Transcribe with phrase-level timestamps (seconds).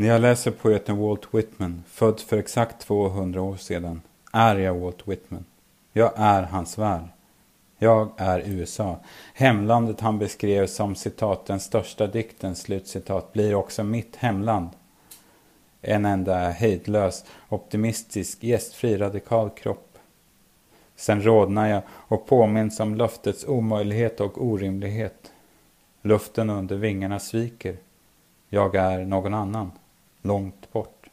[0.00, 5.08] När jag läser poeten Walt Whitman, född för exakt 200 år sedan, är jag Walt
[5.08, 5.44] Whitman.
[5.92, 7.04] Jag är hans värld.
[7.78, 8.98] Jag är USA.
[9.34, 14.68] Hemlandet han beskrev som citat den största dikten, slutcitat, blir också mitt hemland.
[15.82, 19.98] En enda hejdlös, optimistisk, gästfri, radikal kropp.
[20.96, 25.32] Sen rodnar jag och påminns om löftets omöjlighet och orimlighet.
[26.02, 27.76] Luften under vingarna sviker.
[28.48, 29.70] Jag är någon annan,
[30.22, 31.08] långt bort.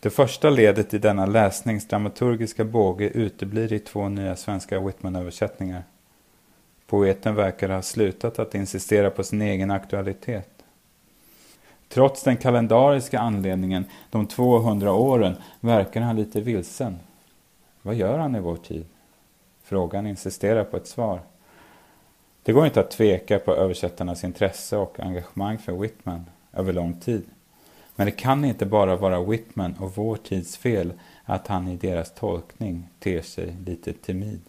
[0.00, 5.82] Det första ledet i denna läsningsdramaturgiska båge uteblir i två nya svenska Whitman-översättningar.
[6.86, 10.50] Poeten verkar ha slutat att insistera på sin egen aktualitet.
[11.88, 16.98] Trots den kalendariska anledningen, de 200 åren, verkar han lite vilsen.
[17.82, 18.86] Vad gör han i vår tid?
[19.62, 21.20] Frågan insisterar på ett svar.
[22.42, 27.22] Det går inte att tveka på översättarnas intresse och engagemang för Whitman över lång tid.
[27.98, 30.92] Men det kan inte bara vara Whitman och vår tids fel
[31.24, 34.40] att han i deras tolkning ter sig lite timid.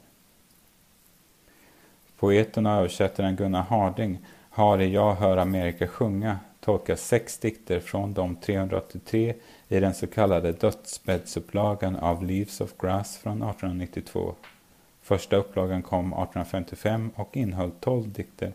[2.19, 4.17] Poeten och översättaren Gunnar Harding
[4.50, 9.33] har i Jag hör Amerika sjunga tolkat sex dikter från de 383
[9.67, 14.36] i den så kallade dödsbäddsupplagan av Leaves of Grass från 1892.
[15.02, 18.53] Första upplagan kom 1855 och innehöll tolv dikter.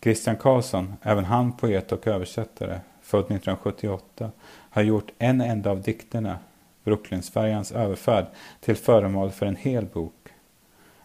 [0.00, 4.30] Christian Karlsson, även han poet och översättare, född 1978,
[4.70, 6.38] har gjort en enda av dikterna,
[6.84, 8.26] Brooklynsfärjans överfärd,
[8.60, 10.28] till föremål för en hel bok.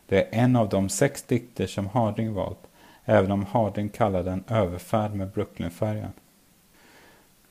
[0.06, 2.68] Det är en av de sex dikter som Harding valt,
[3.06, 6.12] även om Harding kallar den Överfärd med Brooklynfärjan.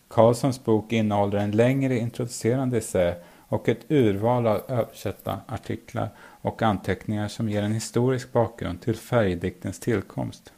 [0.09, 3.14] Karlssons bok innehåller en längre introducerande essä
[3.48, 9.81] och ett urval av översatta artiklar och anteckningar som ger en historisk bakgrund till färgdiktens
[9.81, 10.53] tillkomst.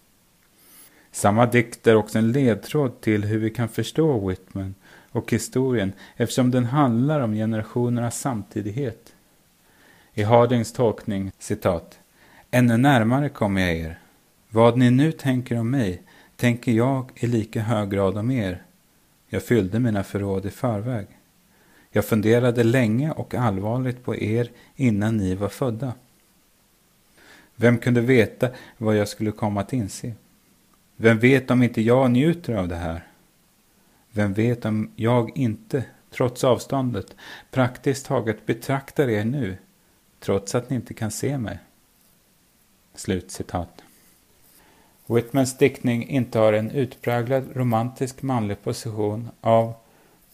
[1.15, 4.75] Samma dikt är också en ledtråd till hur vi kan förstå Whitman
[5.11, 9.14] och historien eftersom den handlar om generationernas samtidighet.
[10.14, 11.98] I Hardings tolkning, citat,
[12.51, 13.98] Ännu närmare kommer jag er.
[14.51, 16.03] Vad ni nu tänker om mig
[16.36, 18.63] tänker jag i lika hög grad om er.
[19.29, 21.07] Jag fyllde mina förråd i förväg.
[21.91, 25.92] Jag funderade länge och allvarligt på er innan ni var födda.
[27.57, 28.48] Vem kunde veta
[28.79, 30.14] vad jag skulle komma att inse?
[30.96, 33.06] Vem vet om inte jag njuter av det här?
[34.10, 37.16] Vem vet om jag inte, trots avståndet,
[37.50, 39.56] praktiskt taget betraktar er nu,
[40.20, 41.58] trots att ni inte kan se mig?
[42.94, 43.82] Slutcitat.
[45.06, 49.74] Whitmans diktning intar en utpräglad romantisk manlig position av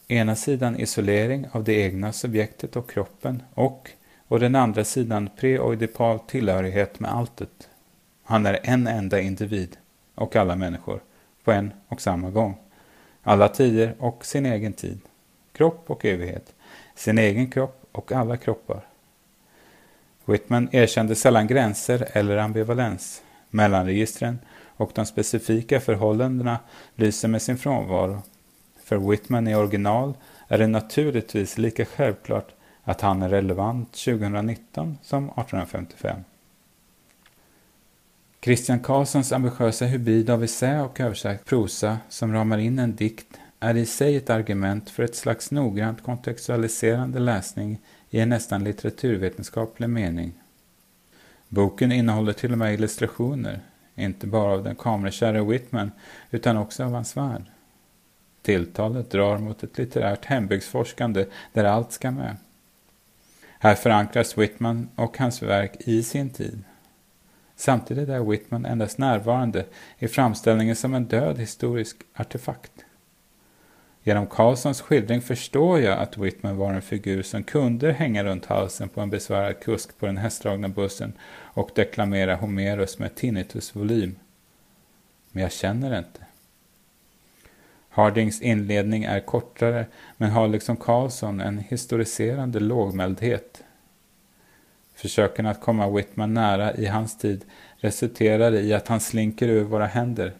[0.07, 3.89] ena sidan isolering av det egna subjektet och kroppen och
[4.27, 7.69] å den andra sidan preoidipal tillhörighet med alltet.
[8.23, 9.77] Han är en enda individ
[10.15, 10.99] och alla människor
[11.43, 12.57] på en och samma gång.
[13.23, 14.99] Alla tider och sin egen tid.
[15.53, 16.53] Kropp och evighet.
[16.95, 18.85] Sin egen kropp och alla kroppar.
[20.25, 23.23] Whitman erkände sällan gränser eller ambivalens.
[23.49, 26.59] Mellanregistren och de specifika förhållandena
[26.95, 28.21] lyser med sin frånvaro.
[28.83, 30.13] För Whitman i original
[30.47, 32.49] är det naturligtvis lika självklart
[32.83, 36.19] att han är relevant 2019 som 1855.
[38.43, 43.77] Christian Karlssons ambitiösa hybrid av essä och översatt prosa som ramar in en dikt är
[43.77, 47.79] i sig ett argument för ett slags noggrant kontextualiserande läsning
[48.09, 50.33] i en nästan litteraturvetenskaplig mening.
[51.47, 53.59] Boken innehåller till och med illustrationer,
[53.95, 55.91] inte bara av den kamerakäre Whitman
[56.31, 57.43] utan också av hans värld.
[58.41, 62.37] Tilltalet drar mot ett litterärt hembygdsforskande där allt ska med.
[63.59, 66.63] Här förankras Whitman och hans verk i sin tid.
[67.61, 69.65] Samtidigt är Whitman endast närvarande
[69.99, 72.71] i framställningen som en död historisk artefakt.
[74.03, 78.89] Genom Carlsons skildring förstår jag att Whitman var en figur som kunde hänga runt halsen
[78.89, 84.15] på en besvärad kusk på den hästdragna bussen och deklamera Homerus med tinnitusvolym.
[85.31, 86.25] Men jag känner det inte.
[87.89, 89.85] Hardings inledning är kortare
[90.17, 93.63] men har liksom Carlson en historiserande lågmäldhet
[95.01, 97.45] Försöken att komma Whitman nära i hans tid
[97.77, 100.33] resulterar i att han slinker ur våra händer.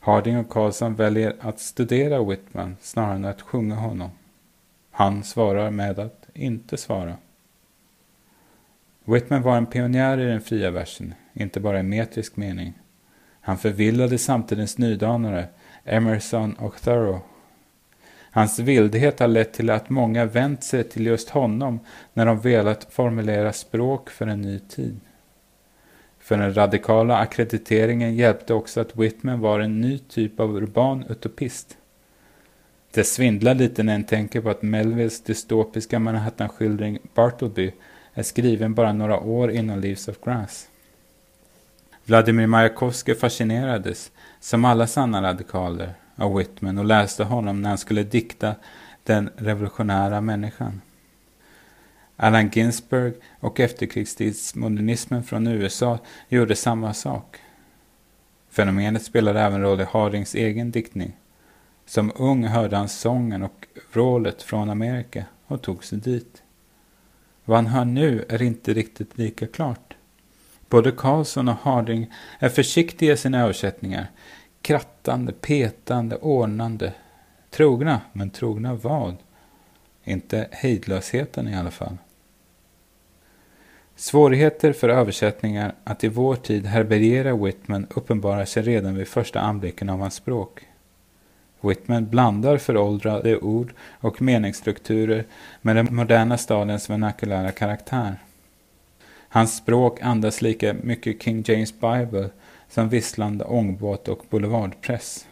[0.00, 4.10] Harding och Carlson väljer att studera Whitman snarare än att sjunga honom.
[4.90, 7.16] Han svarar med att inte svara.
[9.04, 12.72] Whitman var en pionjär i den fria versen, inte bara i metrisk mening.
[13.40, 15.48] Han förvillade samtidens nydanare,
[15.84, 17.20] Emerson och Thoreau
[18.34, 21.80] Hans vildhet har lett till att många vänt sig till just honom
[22.12, 25.00] när de velat formulera språk för en ny tid.
[26.18, 31.76] För den radikala akkrediteringen hjälpte också att Whitman var en ny typ av urban utopist.
[32.90, 37.72] Det svindlar lite när en tänker på att Melvilles dystopiska Manhattan-skildring Bartleby
[38.14, 40.68] är skriven bara några år innan Leaves of Grass.
[42.04, 48.02] Vladimir Majakovskij fascinerades, som alla sanna radikaler, av Whitman och läste honom när han skulle
[48.02, 48.54] dikta
[49.02, 50.80] Den revolutionära människan.
[52.16, 57.36] Allen Ginsberg och efterkrigstidsmodernismen från USA gjorde samma sak.
[58.50, 61.16] Fenomenet spelade även roll i Hardings egen diktning.
[61.86, 66.42] Som ung hörde han sången och vrålet från Amerika och tog sig dit.
[67.44, 69.96] Vad han hör nu är inte riktigt lika klart.
[70.68, 74.06] Både Carlson och Harding är försiktiga i sina översättningar.
[74.64, 76.92] Krattande, petande, ordnande.
[77.50, 79.16] Trogna, men trogna vad?
[80.04, 81.96] Inte hejdlösheten i alla fall.
[83.96, 89.88] Svårigheter för översättningar att i vår tid härbärgera Whitman uppenbarar sig redan vid första anblicken
[89.88, 90.60] av hans språk.
[91.60, 95.24] Whitman blandar föråldrade ord och meningsstrukturer
[95.62, 98.16] med den moderna stadens vernakulära karaktär.
[99.28, 102.30] Hans språk andas lika mycket King James Bible
[102.74, 105.26] som visslande ångbåt och boulevardpress.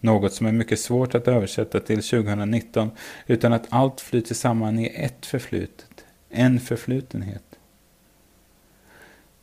[0.00, 2.90] Något som är mycket svårt att översätta till 2019
[3.26, 7.42] utan att allt flyter samman i ett förflutet, en förflutenhet.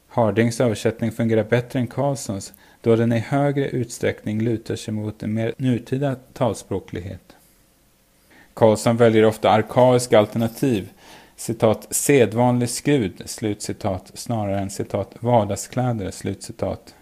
[0.08, 5.34] Hardings översättning fungerar bättre än Carlsons då den i högre utsträckning lutar sig mot en
[5.34, 7.36] mer nutida talspråklighet.
[8.54, 10.90] Karlsson väljer ofta arkaiska alternativ,
[11.36, 16.94] citat sedvanlig skrud, slutcitat, snarare än citat vardagskläder, slutcitat.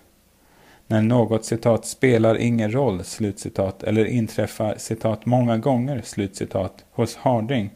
[0.88, 7.70] När något citat spelar ingen roll, slutcitat, eller inträffar citat många gånger, slutcitat, hos Harding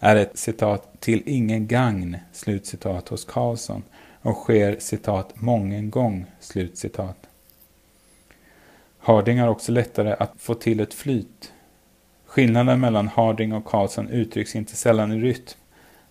[0.00, 3.82] är ett citat till ingen gagn, slutcitat, hos Karlsson
[4.22, 7.16] och sker citat mången gång, slutcitat.
[8.98, 11.52] Harding har också lättare att få till ett flyt.
[12.26, 15.56] Skillnaden mellan Harding och Karlsson uttrycks inte sällan i rytm,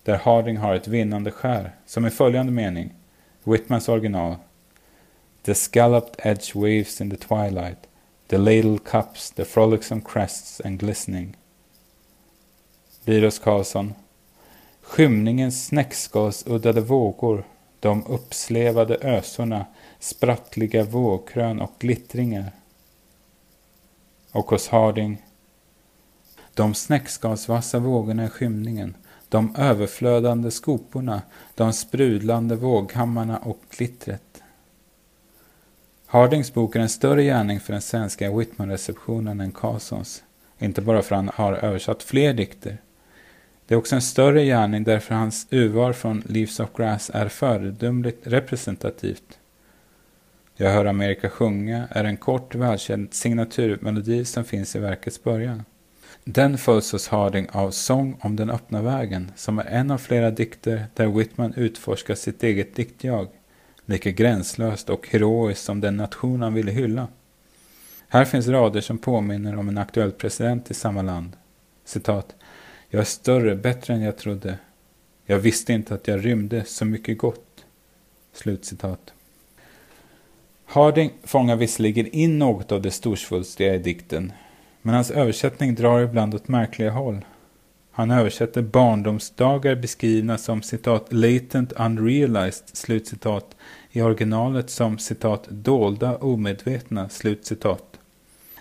[0.02, 2.94] där Harding har ett vinnande skär, som i följande mening,
[3.44, 4.36] Whitmans original.
[5.42, 7.86] The scalloped edge waves in the twilight,
[8.28, 11.36] the ladle cups, the frolicsome crests and glistening.
[13.04, 13.94] Biros Karlsson.
[14.82, 17.44] Skymningens snäckskalsuddade vågor,
[17.80, 19.66] de uppslevade ösorna,
[19.98, 22.52] sprattliga vågkrön och glittringar
[24.32, 25.22] och hos Harding.
[26.54, 28.96] De snäckskalsvassa vågorna i skymningen,
[29.28, 31.22] de överflödande skoporna,
[31.54, 34.22] de sprudlande våghammarna och glittret.
[36.10, 40.22] Hardings bok är en större gärning för den svenska Whitman-receptionen än Carlsons.
[40.58, 42.78] Inte bara för att han har översatt fler dikter.
[43.66, 48.26] Det är också en större gärning därför hans urval från Leaves of Grass är föredömligt
[48.26, 49.38] representativt.
[50.56, 55.64] Jag hör Amerika sjunga är en kort välkänd signaturmelodi som finns i verkets början.
[56.24, 60.30] Den följs hos Harding av Sång om den öppna vägen som är en av flera
[60.30, 63.28] dikter där Whitman utforskar sitt eget diktjag,
[63.88, 67.08] lika gränslöst och heroiskt som den nation han ville hylla.
[68.08, 71.36] Här finns rader som påminner om en aktuell president i samma land.
[71.84, 72.34] Citat.
[72.88, 74.58] Jag är större, bättre än jag trodde.
[75.26, 77.64] Jag visste inte att jag rymde så mycket gott.
[78.32, 79.12] Slutcitat.
[80.64, 84.32] Harding fångar visserligen in något av det storsvulstiga i dikten,
[84.82, 87.24] men hans översättning drar ibland åt märkliga håll.
[87.98, 93.56] Han översätter barndomsdagar beskrivna som citat latent unrealized slutcitat
[93.90, 97.98] i originalet som citat dolda omedvetna slutcitat.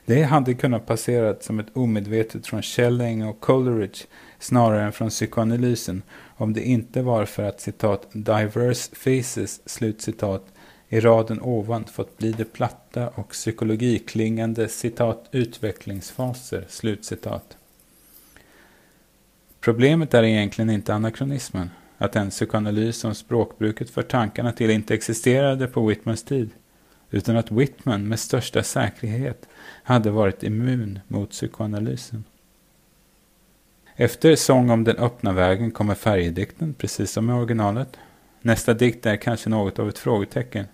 [0.05, 4.05] Det hade kunnat passera som ett omedvetet från Schelling och Coleridge
[4.39, 6.01] snarare än från psykoanalysen
[6.37, 10.45] om det inte var för att citat diverse faces slutcitat
[10.89, 17.57] i raden ovan fått bli det platta och psykologiklingande citat utvecklingsfaser, slutcitat.
[19.59, 25.67] Problemet är egentligen inte anakronismen, att den psykoanalys som språkbruket för tankarna till inte existerade
[25.67, 26.49] på Whitmans tid,
[27.11, 29.47] utan att Whitman med största säkerhet
[29.83, 32.23] hade varit immun mot psykoanalysen.
[33.95, 37.97] Efter Sång om den öppna vägen kommer färgedikten, precis som i originalet.
[38.41, 40.65] Nästa dikt är kanske något av ett frågetecken.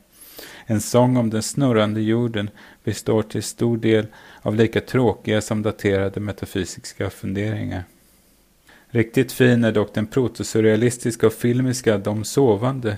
[0.66, 2.50] En sång om den snurrande jorden
[2.84, 4.08] består till stor del
[4.42, 7.84] av lika tråkiga som daterade metafysiska funderingar.
[8.94, 12.98] Riktigt fin är dock den protosurrealistiska och filmiska De sovande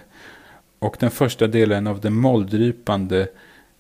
[0.80, 3.28] och den första delen av den molldrypande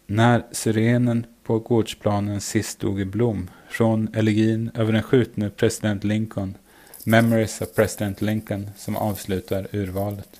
[0.07, 6.57] När syrenen på gårdsplanen sist stod i blom från elegin över den skjutne president Lincoln
[7.03, 10.39] Memories of President Lincoln som avslutar urvalet.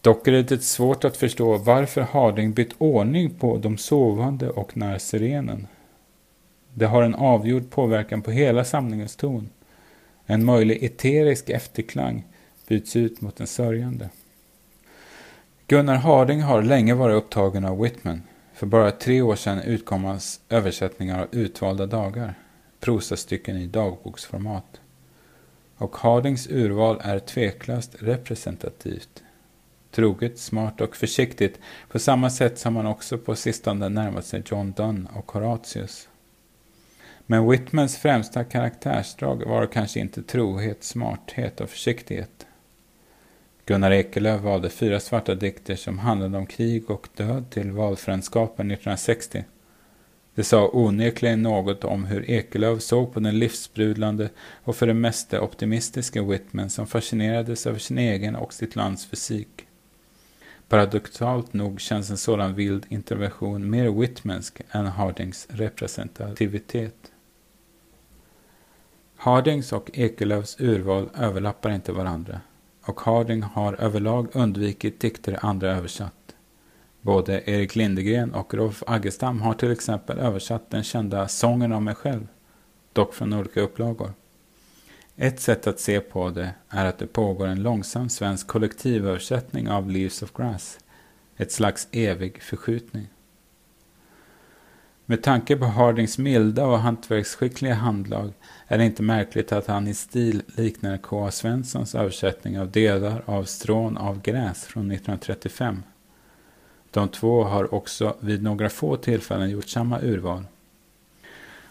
[0.00, 4.76] Dock är det lite svårt att förstå varför Harding bytt ordning på de sovande och
[4.76, 5.66] när sirenen.
[6.74, 9.48] Det har en avgjord påverkan på hela samlingens ton.
[10.26, 12.24] En möjlig eterisk efterklang
[12.68, 14.08] byts ut mot en sörjande.
[15.66, 18.22] Gunnar Harding har länge varit upptagen av Whitman.
[18.54, 22.34] För bara tre år sedan utkom hans översättningar av Utvalda dagar,
[22.80, 24.80] prosastycken i dagboksformat.
[25.76, 29.22] Och Hardings urval är tveklöst representativt.
[29.90, 34.72] Troget, smart och försiktigt på samma sätt som han också på sistone närmat sig John
[34.76, 36.08] Donne och Horatius.
[37.26, 42.46] Men Whitmans främsta karaktärsdrag var kanske inte trohet, smarthet och försiktighet.
[43.66, 49.44] Gunnar Ekelöf valde fyra svarta dikter som handlade om krig och död till valfrändskapen 1960.
[50.34, 54.28] Det sa onekligen något om hur Ekelöf såg på den livsbrudlande
[54.64, 59.66] och för det mesta optimistiska Whitman som fascinerades över sin egen och sitt lands fysik.
[60.68, 67.11] Paradoxalt nog känns en sådan vild intervention mer Whitmansk än Hardings representativitet.
[69.24, 72.40] Hardings och Ekelöfs urval överlappar inte varandra
[72.84, 76.34] och Harding har överlag undvikit dikter andra översatt.
[77.00, 81.94] Både Erik Lindegren och Rolf Aggestam har till exempel översatt den kända Sången om mig
[81.94, 82.26] själv,
[82.92, 84.12] dock från olika upplagor.
[85.16, 89.90] Ett sätt att se på det är att det pågår en långsam svensk kollektivöversättning av
[89.90, 90.78] Leaves of Grass,
[91.36, 93.06] ett slags evig förskjutning.
[95.12, 98.32] Med tanke på Hardings milda och hantverksskickliga handlag
[98.66, 101.30] är det inte märkligt att han i stil liknar K.A.
[101.30, 105.82] Svenssons översättning av delar av Strån av gräs från 1935.
[106.90, 110.44] De två har också vid några få tillfällen gjort samma urval.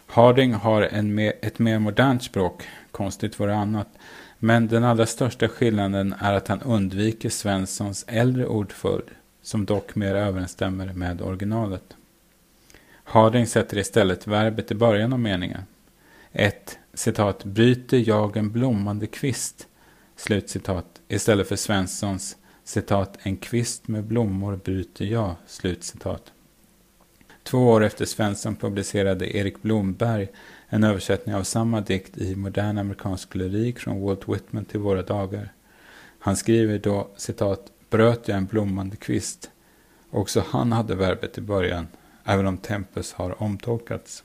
[0.07, 3.87] Harding har en mer, ett mer modernt språk, konstigt vore annat,
[4.39, 9.05] men den allra största skillnaden är att han undviker Svenssons äldre ordföljd,
[9.41, 11.95] som dock mer överensstämmer med originalet.
[13.11, 15.61] Harding sätter istället verbet i början av meningen.
[16.31, 19.67] Ett citat, bryter jag en blommande kvist,
[20.15, 26.31] slutcitat, istället för Svenssons citat, en kvist med blommor bryter jag, slutcitat.
[27.43, 30.27] Två år efter Svensson publicerade Erik Blomberg
[30.67, 35.53] en översättning av samma dikt i modern amerikansk lyrik från Walt Whitman till våra dagar.
[36.19, 39.51] Han skriver då citat, bröt jag en blommande kvist.
[40.09, 41.87] Också han hade verbet i början,
[42.23, 44.23] även om Tempus har omtolkats.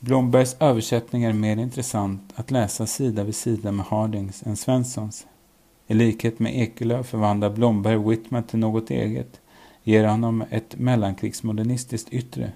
[0.00, 5.26] Blombergs översättning är mer intressant att läsa sida vid sida med Hardings än Svenssons.
[5.86, 9.40] I likhet med Ekelöf förvandlar Blomberg Whitman till något eget,
[9.82, 12.52] ger honom ett mellankrigsmodernistiskt yttre.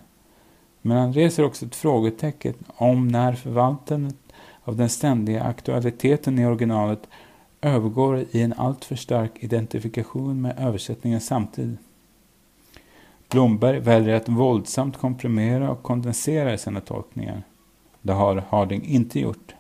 [0.82, 4.16] Men han reser också ett frågetecken om när förvaltandet
[4.64, 7.08] av den ständiga aktualiteten i originalet
[7.60, 11.76] övergår i en alltför stark identifikation med översättningens samtid.
[13.34, 17.42] Blomberg väljer att våldsamt komprimera och kondensera sina tolkningar.
[18.02, 19.54] Det har Harding inte gjort.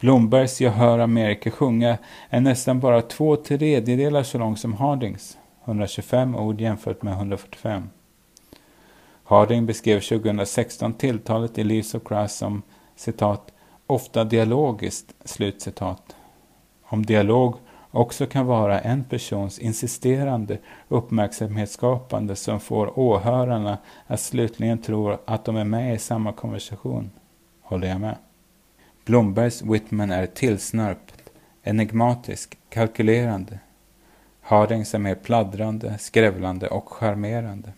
[0.00, 1.98] Blombergs Jag hör Amerika sjunga
[2.30, 7.90] är nästan bara två tredjedelar så lång som Hardings, 125 ord jämfört med 145.
[9.24, 12.62] Harding beskrev 2016 tilltalet i Leaves of Grass som
[12.96, 13.52] citat,
[13.86, 16.16] ofta dialogiskt, slutcitat.
[16.84, 17.56] Om dialog
[17.92, 20.58] också kan vara en persons insisterande
[20.88, 27.10] uppmärksamhetsskapande som får åhörarna att slutligen tro att de är med i samma konversation.
[27.62, 28.16] Håller jag med?
[29.04, 31.30] Blombergs Whitman är tillsnörpt,
[31.62, 33.58] enigmatisk, kalkylerande.
[34.40, 37.72] Hardings är mer pladdrande, skrävlande och charmerande.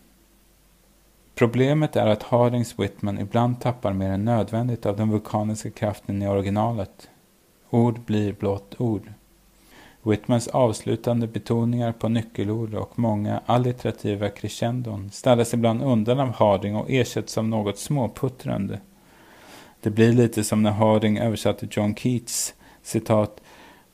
[1.35, 6.27] Problemet är att Hardings Whitman ibland tappar mer än nödvändigt av den vulkaniska kraften i
[6.27, 7.09] originalet.
[7.69, 9.13] Ord blir blott ord.
[10.05, 16.89] Whitmans avslutande betoningar på nyckelord och många allitterativa crescendon ställs ibland undan av Harding och
[16.89, 18.79] ersätts av något småputtrande.
[19.81, 23.41] Det blir lite som när Harding översatte John Keats citat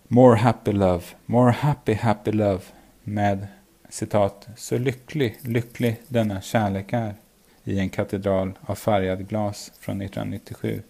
[0.08, 2.62] More happy love, more happy happy love
[3.04, 3.48] med
[3.90, 7.16] citat Så lycklig, lycklig denna kärlek är
[7.64, 10.82] i en katedral av färgad glas från 1997.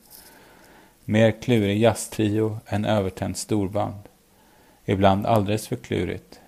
[1.05, 4.10] Mer klurig jazztrio än övertänt storband
[4.91, 6.39] ibland alldeles för klurigt.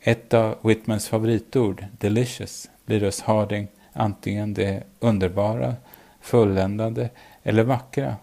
[0.00, 5.74] Ett av Whitmans favoritord, delicious, blir hos Harding antingen det underbara,
[6.20, 7.10] fulländade
[7.42, 8.16] eller vackra.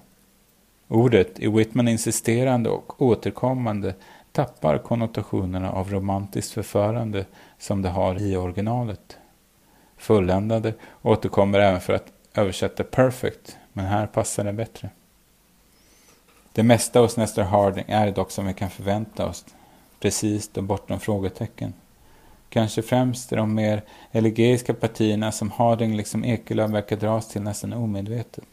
[0.88, 3.94] Ordet, i Whitman insisterande och återkommande,
[4.32, 7.26] tappar konnotationerna av romantiskt förförande
[7.58, 9.18] som det har i originalet.
[9.98, 14.90] Fulländade återkommer även för att översätta perfect, men här passar det bättre.
[16.54, 19.46] Det mesta hos Nestor Harding är dock som vi kan förvänta oss.
[20.00, 21.74] precis och bortom frågetecken.
[22.50, 28.46] Kanske främst de mer elegeiska partierna som Harding liksom Ekelöf verkar dras till nästan omedvetet.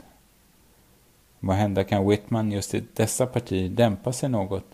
[1.41, 4.67] Måhända kan Whitman just i dessa partier dämpa sig något,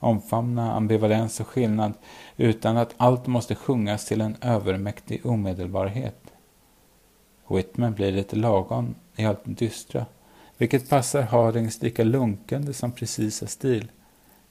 [0.00, 1.92] omfamna ambivalens och skillnad
[2.36, 6.32] utan att allt måste sjungas till en övermäktig omedelbarhet.
[7.48, 10.06] Whitman blir lite lagom i allt dystra,
[10.58, 13.90] vilket passar Hardings lika lunkande som precisa stil,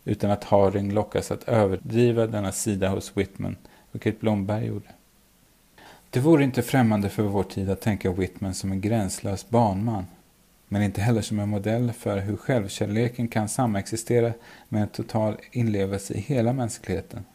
[0.05, 3.55] utan att Harding lockas att överdriva denna sida hos Whitman,
[3.91, 4.89] vilket Blomberg gjorde.
[6.09, 10.05] Det vore inte främmande för vår tid att tänka Whitman som en gränslös barnman,
[10.67, 14.33] men inte heller som en modell för hur självkärleken kan samexistera
[14.69, 17.25] med en total inlevelse i hela mänskligheten.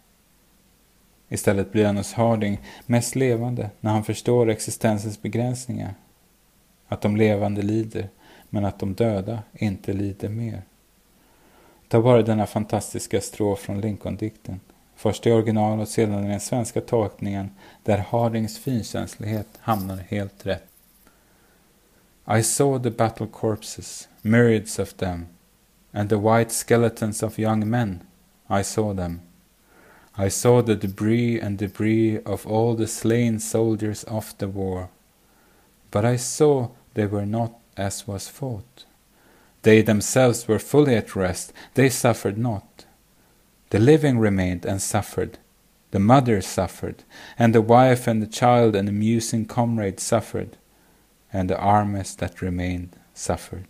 [1.29, 5.95] Istället blir han hos Harding mest levande när han förstår existensens begränsningar.
[6.89, 8.09] Att de levande lider,
[8.55, 10.63] men att de döda inte lider mer.
[11.89, 14.61] Ta bara denna fantastiska strof från Lincoln-dikten.
[14.97, 17.51] Först i original och sedan i den svenska tolkningen
[17.83, 20.67] där Hardings finkänslighet hamnar helt rätt.
[22.39, 25.27] I saw the battle corpses, myriads of them,
[25.93, 28.01] and the white skeletons of young men,
[28.61, 29.21] I saw them.
[30.27, 34.89] I saw the debris and debris of all the slain soldiers of the war.
[35.91, 38.85] But I saw they were not as was thought.
[39.63, 42.85] They themselves were fully at rest, they suffered not.
[43.71, 45.39] The living remained and suffered.
[45.93, 47.05] The mother suffered,
[47.39, 50.57] and the wife and the child and the musing comrade suffered,
[51.33, 53.67] and the armies that remained suffered.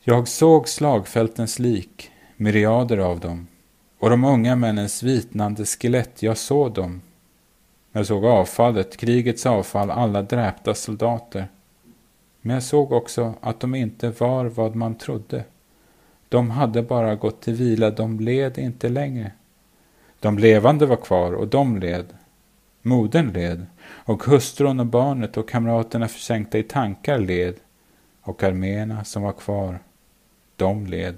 [0.00, 3.46] Jag såg slagfältens lik, myriader av dem,
[3.98, 7.02] och de unga männens vitnande skelett, jag såg dem.
[7.98, 11.48] Jag såg avfallet, krigets avfall, alla dräpta soldater.
[12.40, 15.44] Men jag såg också att de inte var vad man trodde.
[16.28, 19.32] De hade bara gått till vila, de led inte längre.
[20.20, 22.06] De levande var kvar och de led.
[22.82, 27.54] Modern led och hustrun och barnet och kamraterna försänkta i tankar led
[28.22, 29.78] och arméerna som var kvar,
[30.56, 31.16] de led.